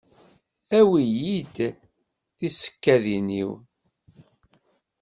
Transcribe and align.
Awi-yi-d 0.77 1.55
tisekkadin-iw. 2.37 3.51